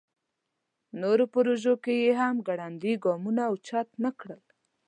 نورو 1.01 1.25
پروژو 1.33 1.73
کې 1.83 1.93
یې 2.03 2.11
هم 2.21 2.35
ګړندي 2.47 2.93
ګامونه 3.05 3.41
اوچت 3.51 3.89
نکړل. 4.05 4.41